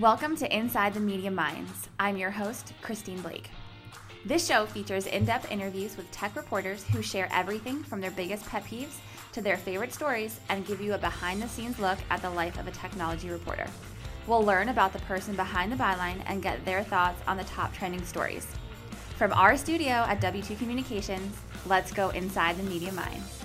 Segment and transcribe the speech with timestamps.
[0.00, 1.88] Welcome to Inside the Media Minds.
[1.98, 3.50] I'm your host, Christine Blake.
[4.24, 8.46] This show features in depth interviews with tech reporters who share everything from their biggest
[8.46, 8.98] pet peeves
[9.32, 12.60] to their favorite stories and give you a behind the scenes look at the life
[12.60, 13.66] of a technology reporter.
[14.28, 17.74] We'll learn about the person behind the byline and get their thoughts on the top
[17.74, 18.46] trending stories.
[19.16, 21.36] From our studio at W2 Communications,
[21.66, 23.37] let's go inside the media minds.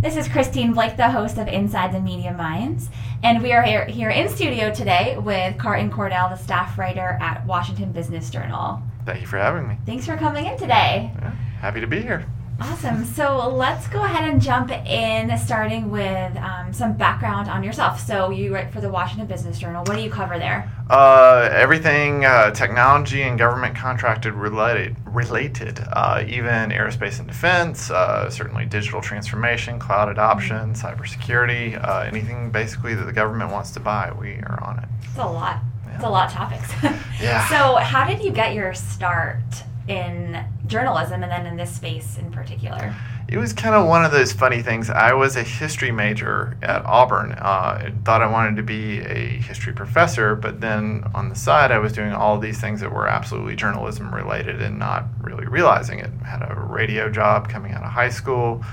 [0.00, 2.90] This is Christine Blake, the host of Inside the Media Minds,
[3.22, 7.46] and we are here, here in studio today with Carten Cordell, the staff writer at
[7.46, 8.82] Washington Business Journal.
[9.06, 9.78] Thank you for having me.
[9.86, 11.10] Thanks for coming in today.
[11.14, 11.30] Yeah,
[11.60, 12.26] happy to be here.
[12.58, 13.04] Awesome.
[13.04, 18.00] So let's go ahead and jump in, starting with um, some background on yourself.
[18.00, 19.84] So you write for the Washington Business Journal.
[19.84, 20.70] What do you cover there?
[20.88, 28.30] Uh, everything uh, technology and government contracted related, related uh, even aerospace and defense, uh,
[28.30, 30.86] certainly digital transformation, cloud adoption, mm-hmm.
[30.86, 34.88] cybersecurity, uh, anything basically that the government wants to buy, we are on it.
[35.02, 35.60] It's a lot.
[35.84, 35.94] Yeah.
[35.96, 36.72] It's a lot of topics.
[37.20, 37.46] yeah.
[37.48, 39.42] So how did you get your start
[39.88, 42.94] in journalism and then in this space in particular?
[43.28, 44.88] It was kind of one of those funny things.
[44.88, 47.32] I was a history major at Auburn.
[47.32, 51.72] Uh, I thought I wanted to be a history professor, but then on the side,
[51.72, 55.98] I was doing all these things that were absolutely journalism related and not really realizing
[55.98, 56.10] it.
[56.22, 58.64] I had a radio job coming out of high school,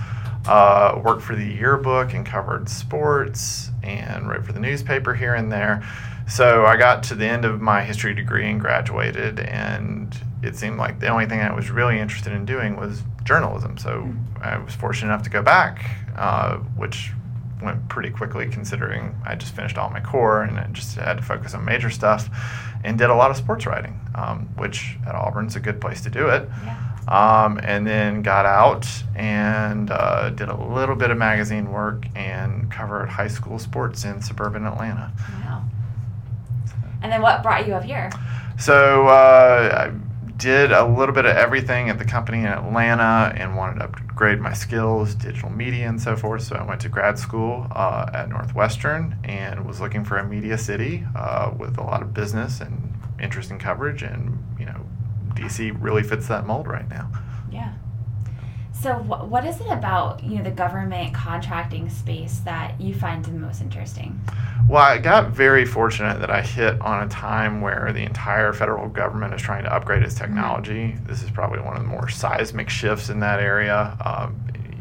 [0.46, 5.52] uh, worked for the yearbook and covered sports, and wrote for the newspaper here and
[5.52, 5.84] there.
[6.28, 10.78] So I got to the end of my history degree and graduated, and it seemed
[10.78, 13.78] like the only thing I was really interested in doing was journalism.
[13.78, 14.44] So mm-hmm.
[14.44, 17.12] I was fortunate enough to go back, uh, which
[17.62, 21.24] went pretty quickly considering I just finished all my core and I just had to
[21.24, 22.30] focus on major stuff
[22.84, 26.10] and did a lot of sports writing, um, which at Auburn's a good place to
[26.10, 26.50] do it.
[26.64, 26.78] Yeah.
[27.08, 32.72] Um, and then got out and uh, did a little bit of magazine work and
[32.72, 35.12] covered high school sports in suburban Atlanta.
[35.44, 35.64] Wow.
[37.04, 38.10] And then what brought you up here?
[38.58, 43.56] So uh, I did a little bit of everything at the company in Atlanta and
[43.56, 46.44] wanted to upgrade my skills, digital media and so forth.
[46.44, 50.58] So I went to grad school uh, at Northwestern and was looking for a media
[50.58, 54.02] city uh, with a lot of business and interesting coverage.
[54.02, 54.86] And, you know,
[55.34, 57.12] DC really fits that mold right now.
[57.52, 57.74] Yeah.
[58.84, 63.24] So wh- what is it about, you know, the government contracting space that you find
[63.24, 64.20] the most interesting?
[64.68, 68.90] Well, I got very fortunate that I hit on a time where the entire federal
[68.90, 70.98] government is trying to upgrade its technology.
[71.08, 73.98] This is probably one of the more seismic shifts in that area.
[74.04, 74.38] Um,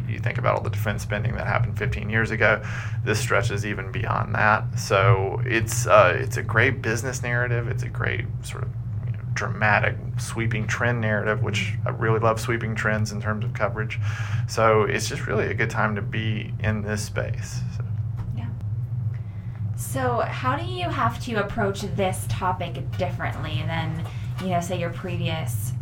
[0.08, 2.60] you think about all the defense spending that happened 15 years ago.
[3.04, 4.64] This stretches even beyond that.
[4.76, 7.68] So it's uh, it's a great business narrative.
[7.68, 8.70] It's a great sort of
[9.34, 13.98] dramatic sweeping trend narrative, which I really love sweeping trends in terms of coverage.
[14.48, 17.60] So it's just really a good time to be in this space.
[17.76, 17.84] So.
[19.92, 24.06] So, how do you have to approach this topic differently than,
[24.40, 25.72] you know, say your previous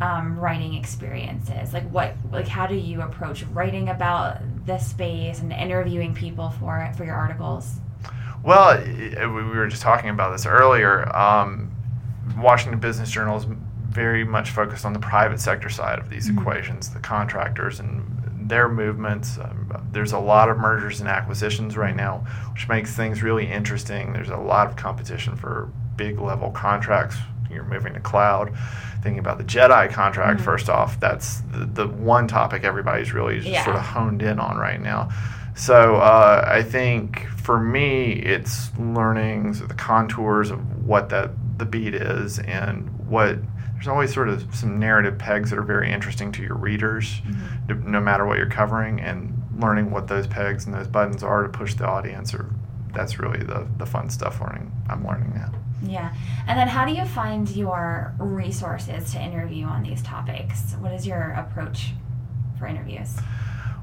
[0.00, 1.74] um, writing experiences?
[1.74, 6.78] Like, what, like, how do you approach writing about this space and interviewing people for
[6.78, 7.74] it for your articles?
[8.42, 11.14] Well, we were just talking about this earlier.
[11.14, 11.70] Um,
[12.36, 13.46] Washington Business Journal is
[13.88, 16.38] very much focused on the private sector side of these mm-hmm.
[16.38, 19.38] equations, the contractors and their movements.
[19.38, 24.12] Um, there's a lot of mergers and acquisitions right now, which makes things really interesting.
[24.12, 27.16] There's a lot of competition for big level contracts.
[27.50, 28.54] You're moving to cloud.
[29.02, 30.44] Thinking about the JEDI contract, mm-hmm.
[30.44, 33.64] first off, that's the, the one topic everybody's really just yeah.
[33.64, 35.10] sort of honed in on right now.
[35.56, 41.94] So uh, I think for me, it's learning the contours of what that the beat
[41.94, 43.38] is and what
[43.74, 47.90] there's always sort of some narrative pegs that are very interesting to your readers, mm-hmm.
[47.90, 51.48] no matter what you're covering, and learning what those pegs and those buttons are to
[51.48, 52.34] push the audience.
[52.34, 52.50] Or
[52.92, 54.40] that's really the the fun stuff.
[54.40, 55.54] Learning, I'm learning that.
[55.82, 56.12] Yeah,
[56.48, 60.74] and then how do you find your resources to interview on these topics?
[60.80, 61.92] What is your approach
[62.58, 63.16] for interviews?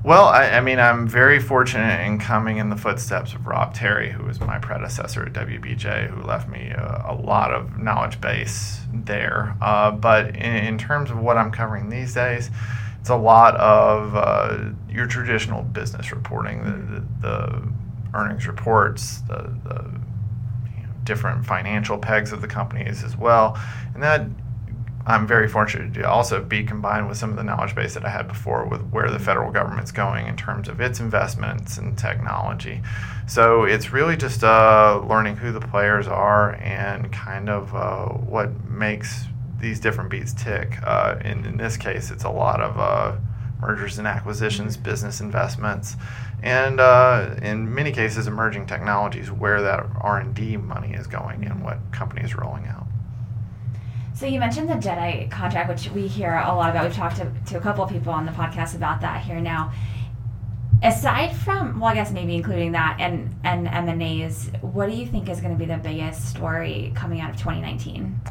[0.06, 4.12] Well, I, I, mean, I'm very fortunate in coming in the footsteps of Rob Terry,
[4.12, 8.82] who was my predecessor at WBJ, who left me a, a lot of knowledge base
[8.94, 9.58] there.
[9.59, 12.52] Uh, but in, in, terms of what I'm covering these days,
[13.00, 17.74] it's a lot of uh, your traditional business reporting, the, the, the
[18.14, 20.00] earnings reports, the, the
[21.03, 23.59] different financial pegs of the companies as well.
[23.96, 24.28] And that
[25.07, 28.09] I'm very fortunate to also be combined with some of the knowledge base that I
[28.09, 32.81] had before with where the federal government's going in terms of its investments in technology.
[33.28, 38.49] So it's really just uh, learning who the players are and kind of uh, what
[38.67, 39.25] makes
[39.59, 40.79] these different beats tick.
[40.84, 43.16] Uh, in, in this case, it's a lot of uh,
[43.61, 45.96] mergers and acquisitions, business investments,
[46.43, 51.46] and uh, in many cases, emerging technologies where that R and D money is going
[51.46, 52.84] and what companies are rolling out.
[54.16, 56.85] So you mentioned the JEDI contract, which we hear a lot about.
[56.85, 59.73] We've talked to, to a couple of people on the podcast about that here now.
[60.82, 64.96] Aside from, well, I guess maybe including that and and M and A's, what do
[64.96, 68.22] you think is going to be the biggest story coming out of 2019?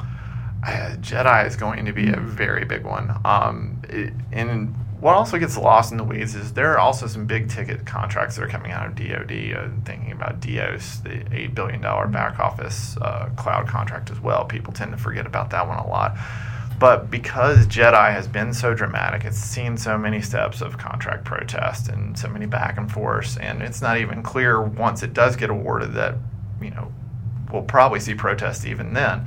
[0.66, 3.14] Uh, JEDI is going to be a very big one.
[3.26, 7.26] Um, it, and what also gets lost in the weeds is there are also some
[7.26, 9.52] big ticket contracts that are coming out of DoD.
[9.56, 14.44] Uh, thinking about DEOS, the eight billion dollar back office uh, cloud contract as well.
[14.44, 16.17] People tend to forget about that one a lot.
[16.79, 21.88] But because JEDI has been so dramatic, it's seen so many steps of contract protest
[21.88, 25.50] and so many back and forths, and it's not even clear once it does get
[25.50, 26.17] awarded that
[26.61, 26.93] you know
[27.52, 29.26] we'll probably see protests even then.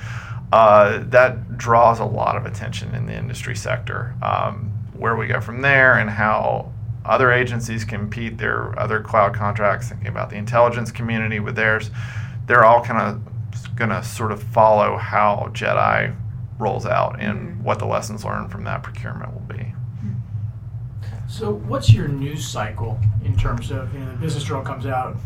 [0.51, 4.15] Uh, that draws a lot of attention in the industry sector.
[4.21, 6.71] Um, where we go from there and how
[7.05, 11.89] other agencies compete their other cloud contracts, thinking about the intelligence community with theirs,
[12.47, 16.15] they're all kind of going to sort of follow how JEDI
[16.59, 17.63] rolls out and mm-hmm.
[17.63, 19.73] what the lessons learned from that procurement will be.
[21.29, 25.17] So, what's your news cycle in terms of you know the business journal comes out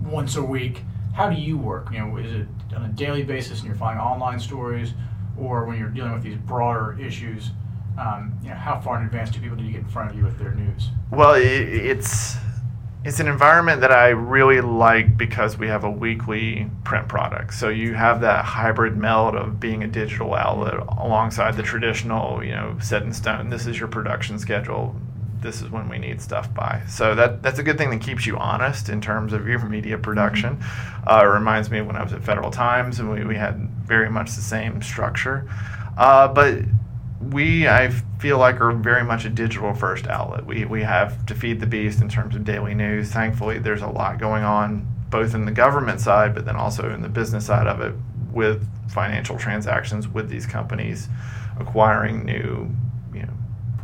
[0.00, 0.82] once a week?
[1.14, 1.90] How do you work?
[1.92, 2.46] You know, is it
[2.76, 4.92] on a daily basis and you're finding online stories,
[5.36, 7.50] or when you're dealing with these broader issues?
[7.98, 10.16] Um, you know, how far in advance do people need to get in front of
[10.16, 10.88] you with their news?
[11.10, 12.36] Well, it, it's
[13.04, 17.54] it's an environment that I really like because we have a weekly print product.
[17.54, 22.52] So you have that hybrid meld of being a digital outlet alongside the traditional, you
[22.52, 23.50] know, set in stone.
[23.50, 24.94] This is your production schedule.
[25.40, 26.82] This is when we need stuff by.
[26.88, 29.96] So that that's a good thing that keeps you honest in terms of your media
[29.96, 30.56] production.
[30.56, 31.08] Mm-hmm.
[31.08, 33.58] Uh, it reminds me of when I was at Federal Times and we, we had
[33.84, 35.48] very much the same structure.
[35.96, 36.58] Uh, but
[37.20, 40.46] we I feel like are very much a digital first outlet.
[40.46, 43.10] We we have to feed the beast in terms of daily news.
[43.10, 47.02] Thankfully, there's a lot going on both in the government side, but then also in
[47.02, 47.94] the business side of it
[48.30, 51.08] with financial transactions with these companies
[51.58, 52.70] acquiring new
[53.12, 53.32] you know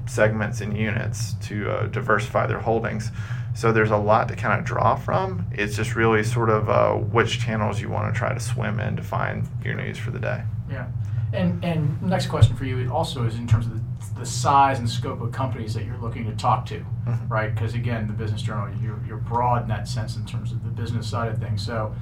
[0.06, 3.10] segments and units to uh, diversify their holdings.
[3.56, 5.46] So there's a lot to kind of draw from.
[5.52, 8.96] It's just really sort of uh, which channels you want to try to swim in
[8.96, 10.42] to find your news for the day.
[10.68, 10.88] Yeah.
[11.34, 14.88] And and next question for you also is in terms of the, the size and
[14.88, 17.28] scope of companies that you're looking to talk to, mm-hmm.
[17.28, 17.54] right?
[17.54, 20.70] Because again, the business journal you're, you're broad in that sense in terms of the
[20.70, 21.64] business side of things.
[21.64, 21.94] So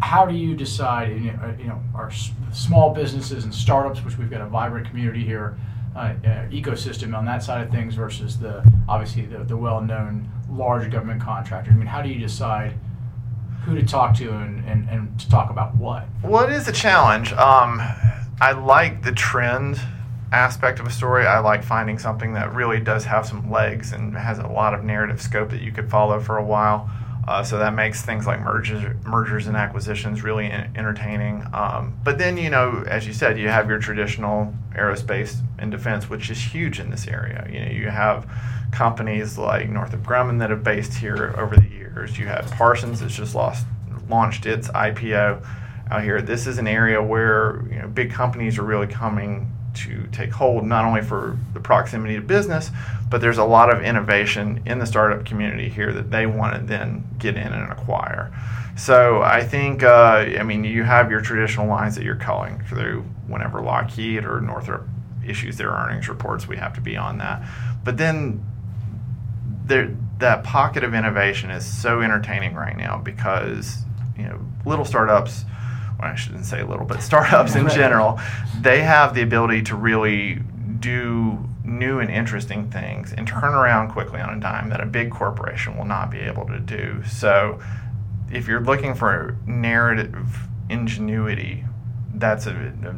[0.00, 1.10] how do you decide?
[1.10, 2.10] You know, you know our
[2.52, 5.56] small businesses and startups, which we've got a vibrant community here.
[5.96, 10.88] Uh, uh, ecosystem on that side of things versus the obviously the, the well-known large
[10.88, 11.72] government contractor.
[11.72, 12.74] I mean, how do you decide
[13.64, 16.06] who to talk to and, and, and to talk about what?
[16.22, 17.32] Well, it is a challenge.
[17.32, 17.80] Um,
[18.40, 19.78] I like the trend
[20.32, 21.26] aspect of a story.
[21.26, 24.82] I like finding something that really does have some legs and has a lot of
[24.82, 26.90] narrative scope that you could follow for a while.
[27.28, 31.44] Uh, so that makes things like mergers, mergers and acquisitions really in- entertaining.
[31.52, 36.08] Um, but then, you know, as you said, you have your traditional aerospace and defense,
[36.08, 37.46] which is huge in this area.
[37.50, 38.26] You know, you have
[38.72, 42.18] companies like Northrop Grumman that have based here over the years.
[42.18, 43.66] You have Parsons that's just lost
[44.08, 45.46] launched its IPO
[45.90, 46.22] out here.
[46.22, 50.64] This is an area where you know, big companies are really coming to take hold,
[50.64, 52.70] not only for the proximity to business,
[53.08, 56.60] but there's a lot of innovation in the startup community here that they want to
[56.60, 58.32] then get in and acquire.
[58.76, 63.02] So I think, uh, I mean, you have your traditional lines that you're calling through
[63.26, 64.88] whenever Lockheed or Northrop
[65.24, 67.42] issues their earnings reports, we have to be on that.
[67.84, 68.44] But then
[69.66, 73.78] there, that pocket of innovation is so entertaining right now because
[74.16, 75.44] you know little startups
[76.00, 78.18] well, I shouldn't say a little, but startups in general,
[78.60, 80.40] they have the ability to really
[80.78, 85.10] do new and interesting things and turn around quickly on a dime that a big
[85.10, 87.02] corporation will not be able to do.
[87.04, 87.60] So,
[88.32, 91.64] if you're looking for narrative ingenuity,
[92.14, 92.52] that's a,
[92.84, 92.94] a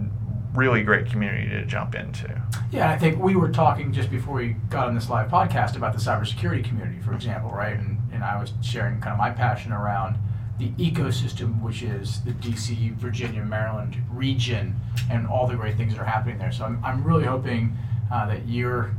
[0.57, 2.41] really great community to jump into.
[2.71, 5.95] Yeah, I think we were talking just before we got on this live podcast about
[5.95, 7.77] the cybersecurity community, for example, right?
[7.77, 10.19] And, and I was sharing kind of my passion around
[10.63, 14.77] the ecosystem, which is the DC, Virginia, Maryland region,
[15.11, 16.53] and all the great things that are happening there.
[16.53, 17.77] So I'm, I'm really hoping
[18.13, 18.95] uh, that you're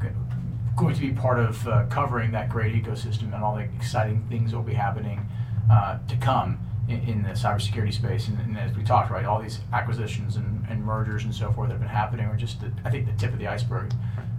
[0.75, 4.51] going to be part of uh, covering that great ecosystem and all the exciting things
[4.51, 5.25] that will be happening
[5.71, 8.27] uh, to come in, in, the cybersecurity space.
[8.27, 11.69] And, and, as we talked, right, all these acquisitions and, and mergers and so forth
[11.69, 13.93] that have been happening are just, the, I think, the tip of the iceberg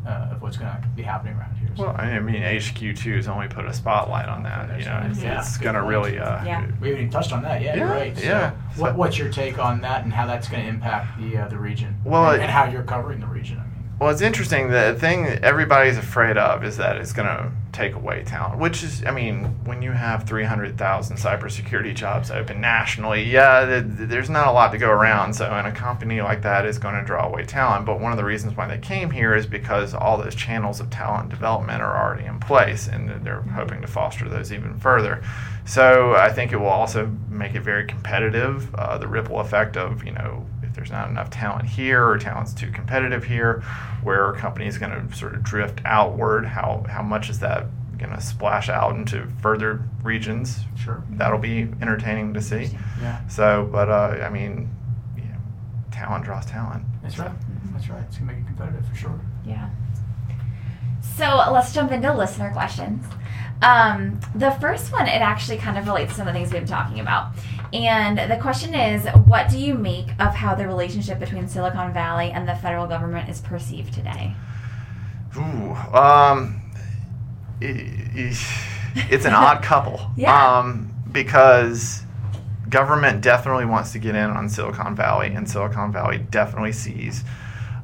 [0.06, 1.70] uh, of what's going to be happening around here.
[1.76, 1.84] So.
[1.84, 4.78] Well, I mean, HQ2 has only put a spotlight on that.
[4.78, 5.40] You know, it's, yeah.
[5.40, 6.18] it's going to really.
[6.18, 6.66] Uh, yeah.
[6.80, 7.78] We haven't even touched on that yet.
[7.78, 8.16] Yeah, right.
[8.16, 8.50] So yeah.
[8.76, 11.58] What, what's your take on that and how that's going to impact the uh, the
[11.58, 11.96] region?
[12.04, 13.58] Well, and, and, how you're covering the region?
[13.58, 13.73] I mean.
[14.00, 14.70] Well, it's interesting.
[14.70, 18.82] The thing that everybody's afraid of is that it's going to take away talent, which
[18.82, 24.48] is, I mean, when you have 300,000 cybersecurity jobs open nationally, yeah, th- there's not
[24.48, 25.34] a lot to go around.
[25.34, 27.86] So, and a company like that is going to draw away talent.
[27.86, 30.90] But one of the reasons why they came here is because all those channels of
[30.90, 35.22] talent development are already in place, and they're hoping to foster those even further.
[35.66, 38.74] So, I think it will also make it very competitive.
[38.74, 40.46] Uh, the ripple effect of, you know,
[40.84, 43.62] there's not enough talent here or talent's too competitive here,
[44.02, 46.44] where a company is going to sort of drift outward.
[46.44, 50.60] How how much is that going to splash out into further regions?
[50.76, 51.02] Sure.
[51.12, 52.76] That'll be entertaining to see.
[53.00, 53.26] Yeah.
[53.28, 54.68] So, but uh, I mean,
[55.16, 55.38] you know,
[55.90, 56.84] talent draws talent.
[57.02, 57.32] That's right.
[57.72, 58.02] That's right.
[58.06, 59.20] It's gonna make it competitive for sure.
[59.46, 59.70] Yeah.
[61.16, 63.06] So let's jump into listener questions.
[63.64, 66.60] Um, the first one, it actually kind of relates to some of the things we've
[66.62, 67.32] been talking about.
[67.72, 72.30] And the question is what do you make of how the relationship between Silicon Valley
[72.30, 74.36] and the federal government is perceived today?
[75.36, 76.60] Ooh, um,
[77.60, 78.36] i- i-
[79.10, 80.10] it's an odd couple.
[80.16, 80.58] Yeah.
[80.58, 82.02] Um, because
[82.68, 87.24] government definitely wants to get in on Silicon Valley, and Silicon Valley definitely sees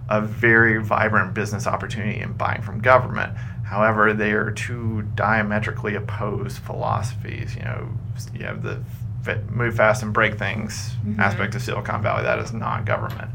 [0.09, 3.33] a very vibrant business opportunity in buying from government.
[3.71, 7.55] However, they are two diametrically opposed philosophies.
[7.55, 7.89] You know,
[8.35, 8.81] you have the
[9.23, 11.21] fa- move fast and break things Mhm.
[11.21, 13.31] aspect of Silicon Valley that is non-government,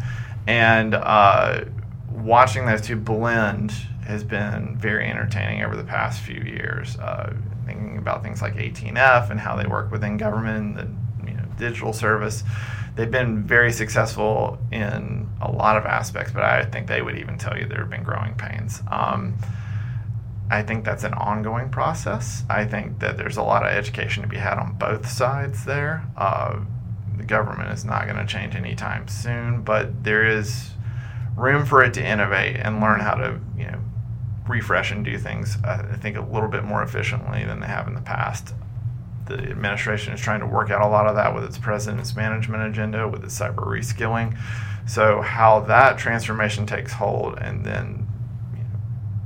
[0.45, 1.61] and uh,
[2.11, 3.71] watching those two blend
[4.05, 6.99] has been very entertaining over the past few years.
[6.99, 7.31] Uh,
[7.65, 10.87] thinking about things like 18F and how they work within government, the
[11.29, 12.43] you know, digital service.
[12.95, 17.37] They've been very successful in a lot of aspects, but I think they would even
[17.37, 18.83] tell you there have been growing pains.
[18.91, 19.33] Um,
[20.49, 22.43] I think that's an ongoing process.
[22.49, 26.05] I think that there's a lot of education to be had on both sides there.
[26.15, 26.59] Uh,
[27.17, 30.71] the government is not going to change anytime soon, but there is
[31.35, 33.79] room for it to innovate and learn how to, you know,
[34.47, 35.57] refresh and do things.
[35.63, 38.53] uh, I think a little bit more efficiently than they have in the past.
[39.25, 42.61] The administration is trying to work out a lot of that with its president's management
[42.63, 44.37] agenda, with its cyber reskilling.
[44.87, 48.04] So how that transformation takes hold, and then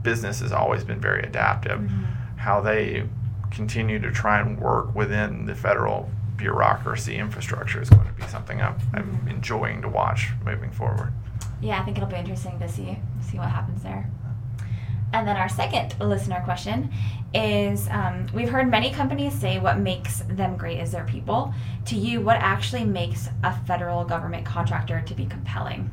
[0.04, 1.90] business has always been very adaptive.
[2.38, 3.08] How they
[3.52, 8.62] continue to try and work within the federal bureaucracy infrastructure is going to be something
[8.62, 11.14] I'm, I'm enjoying to watch moving forward.
[11.62, 14.10] Yeah, I think it'll be interesting to see see what happens there.
[15.12, 16.92] And then our second listener question
[17.34, 21.54] is um, We've heard many companies say what makes them great is their people.
[21.86, 25.90] To you, what actually makes a federal government contractor to be compelling?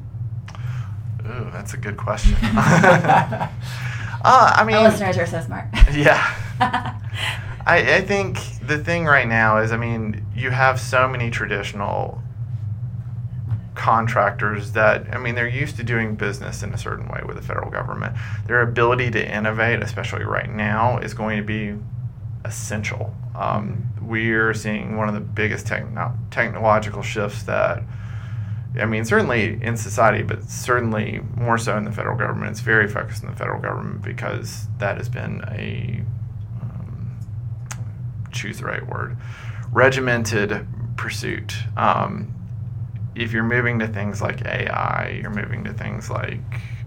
[1.26, 2.36] Ooh, that's a good question.
[4.26, 5.66] uh, I mean, Our listeners are so smart.
[5.92, 6.34] yeah.
[7.66, 12.22] I, I think the thing right now is, I mean, you have so many traditional
[13.74, 17.42] contractors that, I mean, they're used to doing business in a certain way with the
[17.42, 18.16] federal government.
[18.46, 21.74] Their ability to innovate, especially right now, is going to be
[22.44, 23.14] essential.
[23.34, 27.82] Um, we're seeing one of the biggest techno- technological shifts that,
[28.78, 32.50] I mean, certainly in society, but certainly more so in the federal government.
[32.50, 36.02] It's very focused in the federal government because that has been a
[36.60, 37.18] um,
[38.32, 39.16] choose the right word
[39.72, 40.66] regimented
[40.96, 41.54] pursuit.
[41.76, 42.32] Um,
[43.14, 46.40] if you're moving to things like AI, you're moving to things like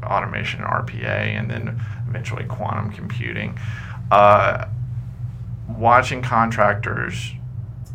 [0.04, 3.58] automation, RPA, and then eventually quantum computing.
[4.12, 4.68] Uh,
[5.68, 7.34] watching contractors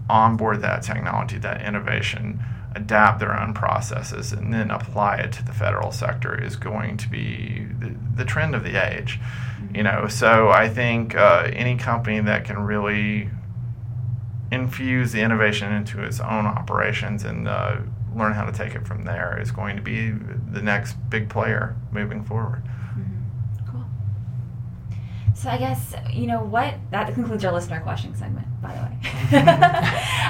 [0.08, 5.52] onboard that technology, that innovation, adapt their own processes, and then apply it to the
[5.52, 9.20] federal sector is going to be the, the trend of the age.
[9.74, 13.30] You know, so I think uh, any company that can really
[14.52, 17.78] infuse the innovation into its own operations and uh,
[18.14, 21.76] learn how to take it from there is going to be the next big player
[21.90, 22.62] moving forward.
[23.68, 23.84] Cool.
[25.34, 28.46] So I guess you know what that concludes our listener question segment.
[28.62, 28.98] By the way,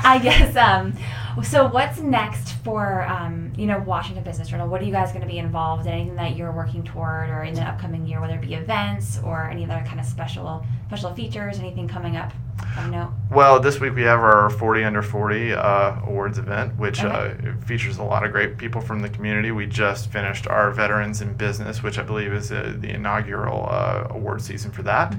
[0.04, 0.56] I guess.
[0.56, 0.94] Um,
[1.42, 4.68] so what's next for um, you know Washington Business Journal?
[4.68, 5.92] What are you guys going to be involved in?
[5.92, 9.48] Anything that you're working toward, or in the upcoming year, whether it be events or
[9.48, 11.58] any other kind of special special features?
[11.58, 12.32] Anything coming up?
[12.76, 13.12] I know.
[13.30, 17.34] Well, this week we have our 40 under 40 uh, awards event, which uh,
[17.66, 19.50] features a lot of great people from the community.
[19.50, 24.06] We just finished our Veterans in Business, which I believe is uh, the inaugural uh,
[24.10, 25.16] award season for that.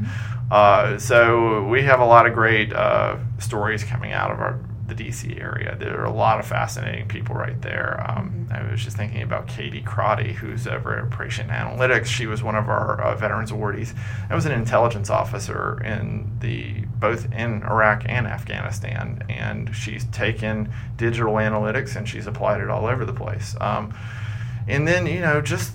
[0.52, 4.96] Uh, so we have a lot of great uh, stories coming out of our the
[4.96, 5.76] DC area.
[5.80, 8.04] There are a lot of fascinating people right there.
[8.08, 12.06] Um, I was just thinking about Katie Crotty, who's over at Operation Analytics.
[12.06, 13.96] She was one of our uh, veterans awardees.
[14.30, 20.72] I was an intelligence officer in the both in Iraq and Afghanistan, and she's taken
[20.98, 23.56] digital analytics and she's applied it all over the place.
[23.60, 23.94] Um,
[24.68, 25.74] and then you know just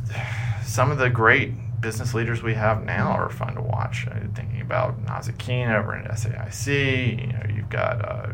[0.65, 4.07] some of the great business leaders we have now are fun to watch.
[4.07, 8.33] Uh, thinking about Nazzic Keene over at SAIC, you know, you've got uh,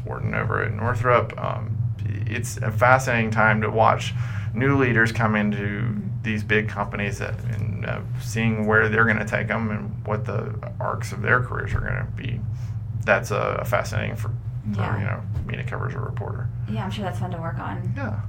[0.00, 1.38] Warden over at Northrop.
[1.42, 1.76] Um,
[2.26, 4.14] it's a fascinating time to watch
[4.54, 9.24] new leaders come into these big companies that, and uh, seeing where they're going to
[9.26, 12.40] take them and what the arcs of their careers are going to be.
[13.04, 14.98] That's uh, fascinating for, for Yeah.
[14.98, 16.48] you know me to cover as a reporter.
[16.70, 17.92] Yeah, I'm sure that's fun to work on.
[17.96, 18.20] Yeah.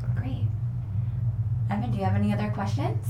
[0.00, 0.46] So- Great.
[1.70, 3.06] Evan, do you have any other questions?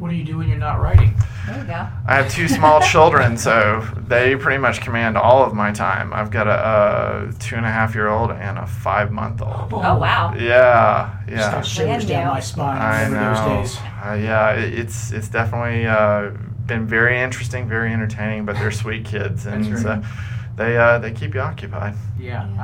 [0.00, 1.14] What do you do when you're not writing?
[1.46, 1.86] There you go.
[2.06, 6.14] I have two small children, so they pretty much command all of my time.
[6.14, 9.68] I've got a, a two and a half year old and a five month old.
[9.74, 10.32] Oh, wow.
[10.34, 11.52] Yeah, Just yeah.
[11.52, 12.80] got shivers down my spine.
[12.80, 13.56] I know.
[13.60, 13.78] those days.
[14.02, 16.30] Uh, yeah, it- it's it's definitely uh,
[16.64, 18.46] been very interesting, very entertaining.
[18.46, 20.02] But they're sweet kids, and That's right.
[20.02, 20.08] so
[20.56, 21.94] they uh, they keep you occupied.
[22.18, 22.62] Yeah, Yeah.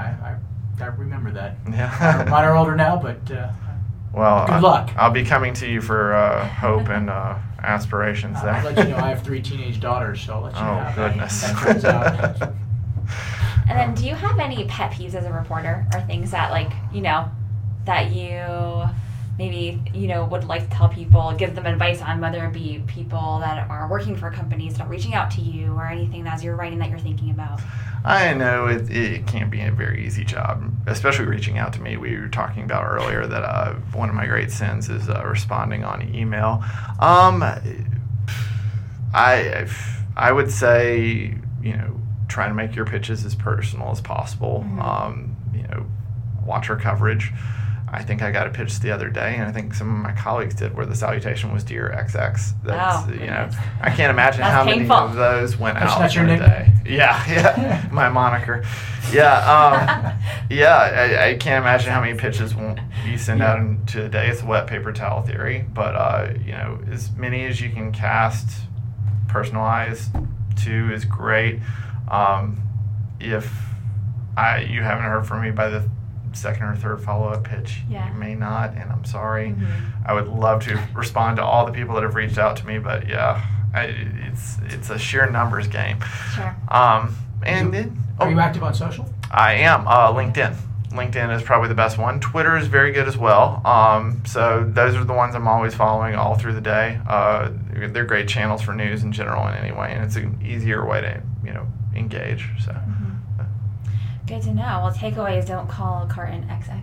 [0.78, 1.57] I, I, I remember that.
[1.71, 2.25] Yeah.
[2.31, 3.50] Mine are older now, but uh,
[4.17, 4.91] well, Good I- luck.
[4.97, 8.53] I'll be coming to you for uh, hope and uh, aspirations there.
[8.55, 10.75] I'll let you know I have three teenage daughters, so I'll let you know Oh,
[10.75, 11.43] how that- goodness.
[11.43, 12.53] that turns out.
[13.69, 16.71] And then, do you have any pet peeves as a reporter, or things that, like,
[16.93, 17.29] you know,
[17.85, 18.85] that you
[19.39, 22.81] maybe you know would like to tell people, give them advice on, whether it be
[22.87, 26.45] people that are working for companies that are reaching out to you, or anything as
[26.45, 27.61] you're writing that you're thinking about?
[28.07, 31.97] I know it, it can't be a very easy job, especially reaching out to me.
[31.97, 35.83] We were talking about earlier that uh, one of my great sins is uh, responding
[35.83, 36.63] on email.
[37.01, 37.43] Um,
[39.13, 39.67] I
[40.17, 44.65] I would say you know try to make your pitches as personal as possible.
[44.67, 44.83] Mhm.
[44.85, 45.87] Um, you know,
[46.45, 47.33] watch our coverage.
[47.88, 50.12] I think I got a pitch the other day, and I think some of my
[50.21, 52.12] colleagues did, where the salutation was "Dear XX."
[52.64, 53.49] That's Oh, you know.
[53.81, 54.88] I can't imagine how painful.
[54.97, 56.73] many of those went That's- out that's your in a day.
[56.87, 58.64] Yeah, yeah, my moniker.
[59.12, 60.19] Yeah, um,
[60.50, 60.76] yeah.
[60.76, 64.28] I, I can't imagine how many pitches won't you send out into a day.
[64.28, 67.90] It's a wet paper towel theory, but uh, you know, as many as you can
[67.93, 68.49] cast,
[69.28, 70.11] personalized
[70.64, 71.61] to is great.
[72.09, 72.62] Um,
[73.21, 73.52] if
[74.37, 75.88] I you haven't heard from me by the
[76.37, 78.09] second or third follow up pitch, Yeah.
[78.12, 79.50] you may not, and I'm sorry.
[79.50, 79.67] Mhm.
[80.04, 82.78] I would love to respond to all the people that have reached out to me,
[82.78, 83.41] but yeah,
[83.75, 83.95] I,
[84.28, 85.99] it's it's a sheer numbers game.
[86.34, 86.54] Sure.
[86.69, 89.08] Um, and You- then Are you oh, active on social?
[89.30, 90.54] I am uh, LinkedIn.
[90.93, 92.21] LinkedIn is probably the best one.
[92.21, 93.61] Twitter is very good as well.
[93.67, 96.99] Um, so those are the ones I'm always following all through the day.
[97.06, 100.87] Uh, they're great channels for news in general, in any way, and it's an easier
[100.87, 102.49] way to you know engage.
[102.65, 102.75] So.
[104.26, 104.80] Good to know.
[104.82, 106.82] Well, takeaway is don't call a Carten XX.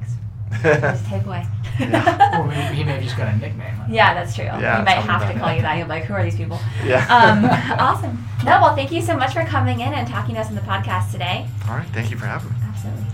[0.64, 1.46] Just takeaway.
[1.80, 2.20] Yeah.
[2.40, 3.76] Or maybe he may have just got a nickname.
[3.90, 4.46] Yeah, that's true.
[4.46, 5.56] Yeah, you might have to call that.
[5.56, 5.78] you that.
[5.78, 6.60] You'll be like, who are these people?
[6.84, 7.06] Yeah.
[7.08, 7.46] Um,
[7.80, 8.24] awesome.
[8.46, 10.62] No, well, thank you so much for coming in and talking to us on the
[10.62, 11.48] podcast today.
[11.68, 11.88] All right.
[11.90, 12.56] Thank you for having me.
[12.64, 13.06] Absolutely.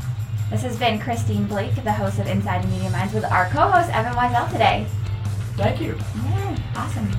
[0.51, 4.13] This has been Christine Blake, the host of Inside Media Minds, with our co-host Evan
[4.13, 4.85] Weisel today.
[5.55, 5.97] Thank you.
[6.25, 7.09] Yeah, awesome.